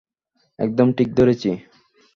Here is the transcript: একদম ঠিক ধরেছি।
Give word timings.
একদম 0.59 0.87
ঠিক 0.91 1.09
ধরেছি। 1.13 1.49